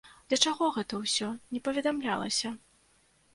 [0.31, 2.53] Для чаго гэта ўсё, не паведамлялася.